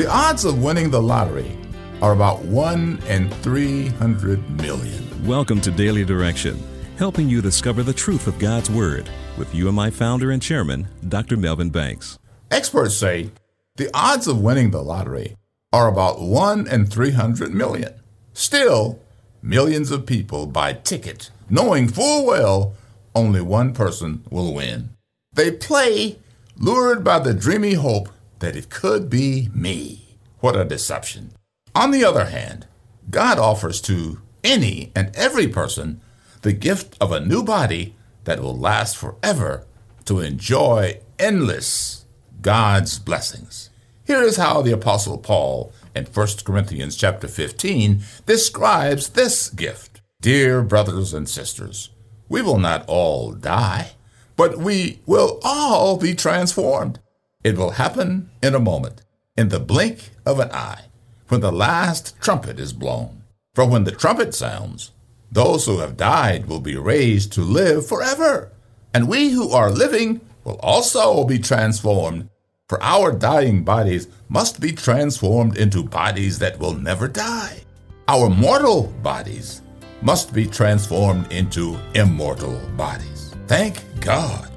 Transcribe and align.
The 0.00 0.10
odds 0.10 0.46
of 0.46 0.62
winning 0.62 0.88
the 0.88 1.02
lottery 1.02 1.58
are 2.00 2.12
about 2.12 2.42
1 2.42 3.02
in 3.06 3.28
300 3.28 4.62
million. 4.62 5.26
Welcome 5.26 5.60
to 5.60 5.70
Daily 5.70 6.06
Direction, 6.06 6.58
helping 6.96 7.28
you 7.28 7.42
discover 7.42 7.82
the 7.82 7.92
truth 7.92 8.26
of 8.26 8.38
God's 8.38 8.70
Word 8.70 9.10
with 9.36 9.54
UMI 9.54 9.90
founder 9.90 10.30
and 10.30 10.40
chairman, 10.40 10.88
Dr. 11.06 11.36
Melvin 11.36 11.68
Banks. 11.68 12.18
Experts 12.50 12.96
say 12.96 13.30
the 13.76 13.90
odds 13.92 14.26
of 14.26 14.40
winning 14.40 14.70
the 14.70 14.82
lottery 14.82 15.36
are 15.70 15.88
about 15.88 16.22
1 16.22 16.66
in 16.68 16.86
300 16.86 17.52
million. 17.52 17.92
Still, 18.32 19.02
millions 19.42 19.90
of 19.90 20.06
people 20.06 20.46
buy 20.46 20.72
tickets 20.72 21.30
knowing 21.50 21.88
full 21.88 22.24
well 22.24 22.72
only 23.14 23.42
one 23.42 23.74
person 23.74 24.24
will 24.30 24.54
win. 24.54 24.96
They 25.34 25.50
play 25.50 26.18
lured 26.56 27.04
by 27.04 27.18
the 27.18 27.34
dreamy 27.34 27.74
hope 27.74 28.08
that 28.40 28.56
it 28.56 28.68
could 28.68 29.08
be 29.08 29.48
me. 29.54 30.18
What 30.40 30.56
a 30.56 30.64
deception. 30.64 31.32
On 31.74 31.92
the 31.92 32.04
other 32.04 32.26
hand, 32.26 32.66
God 33.10 33.38
offers 33.38 33.80
to 33.82 34.20
any 34.42 34.90
and 34.94 35.14
every 35.14 35.46
person 35.46 36.00
the 36.42 36.52
gift 36.52 36.96
of 37.00 37.12
a 37.12 37.24
new 37.24 37.42
body 37.42 37.94
that 38.24 38.40
will 38.40 38.56
last 38.56 38.96
forever 38.96 39.66
to 40.06 40.20
enjoy 40.20 41.00
endless 41.18 42.06
God's 42.40 42.98
blessings. 42.98 43.70
Here 44.04 44.22
is 44.22 44.36
how 44.36 44.62
the 44.62 44.72
apostle 44.72 45.18
Paul 45.18 45.72
in 45.94 46.06
1 46.06 46.28
Corinthians 46.44 46.96
chapter 46.96 47.28
15 47.28 48.02
describes 48.26 49.10
this 49.10 49.48
gift. 49.50 50.00
Dear 50.20 50.62
brothers 50.62 51.14
and 51.14 51.28
sisters, 51.28 51.90
we 52.28 52.42
will 52.42 52.58
not 52.58 52.84
all 52.88 53.32
die, 53.32 53.92
but 54.36 54.58
we 54.58 55.00
will 55.06 55.38
all 55.42 55.96
be 55.96 56.14
transformed 56.14 56.98
it 57.42 57.56
will 57.56 57.72
happen 57.72 58.30
in 58.42 58.54
a 58.54 58.60
moment, 58.60 59.02
in 59.36 59.48
the 59.48 59.60
blink 59.60 60.10
of 60.26 60.38
an 60.38 60.50
eye, 60.52 60.84
when 61.28 61.40
the 61.40 61.52
last 61.52 62.20
trumpet 62.20 62.58
is 62.58 62.72
blown. 62.72 63.22
For 63.54 63.66
when 63.66 63.84
the 63.84 63.92
trumpet 63.92 64.34
sounds, 64.34 64.92
those 65.32 65.66
who 65.66 65.78
have 65.78 65.96
died 65.96 66.46
will 66.46 66.60
be 66.60 66.76
raised 66.76 67.32
to 67.32 67.42
live 67.42 67.86
forever, 67.86 68.52
and 68.92 69.08
we 69.08 69.30
who 69.30 69.50
are 69.50 69.70
living 69.70 70.20
will 70.44 70.58
also 70.60 71.24
be 71.24 71.38
transformed. 71.38 72.28
For 72.68 72.82
our 72.82 73.12
dying 73.12 73.64
bodies 73.64 74.08
must 74.28 74.60
be 74.60 74.72
transformed 74.72 75.56
into 75.56 75.82
bodies 75.82 76.38
that 76.38 76.58
will 76.58 76.74
never 76.74 77.08
die. 77.08 77.62
Our 78.08 78.28
mortal 78.28 78.88
bodies 79.02 79.62
must 80.02 80.32
be 80.32 80.46
transformed 80.46 81.32
into 81.32 81.78
immortal 81.94 82.58
bodies. 82.76 83.34
Thank 83.46 83.82
God. 84.00 84.50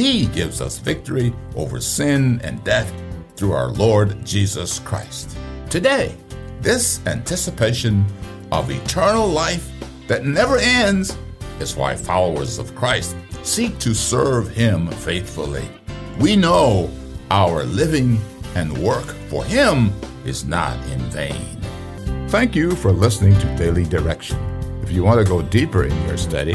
He 0.00 0.24
gives 0.28 0.62
us 0.62 0.78
victory 0.78 1.30
over 1.56 1.78
sin 1.78 2.40
and 2.42 2.64
death 2.64 2.90
through 3.36 3.52
our 3.52 3.68
Lord 3.68 4.24
Jesus 4.24 4.78
Christ. 4.78 5.36
Today, 5.68 6.16
this 6.62 7.04
anticipation 7.06 8.06
of 8.50 8.70
eternal 8.70 9.28
life 9.28 9.70
that 10.06 10.24
never 10.24 10.56
ends 10.56 11.18
is 11.58 11.76
why 11.76 11.96
followers 11.96 12.56
of 12.56 12.74
Christ 12.74 13.14
seek 13.42 13.78
to 13.80 13.92
serve 13.92 14.48
Him 14.48 14.86
faithfully. 14.86 15.68
We 16.18 16.34
know 16.34 16.90
our 17.30 17.64
living 17.64 18.18
and 18.54 18.72
work 18.78 19.04
for 19.28 19.44
Him 19.44 19.92
is 20.24 20.46
not 20.46 20.78
in 20.88 21.00
vain. 21.10 21.60
Thank 22.28 22.56
you 22.56 22.70
for 22.70 22.90
listening 22.90 23.38
to 23.38 23.56
Daily 23.58 23.84
Direction. 23.84 24.38
If 24.82 24.90
you 24.90 25.04
want 25.04 25.18
to 25.18 25.30
go 25.30 25.42
deeper 25.42 25.84
in 25.84 26.08
your 26.08 26.16
study, 26.16 26.54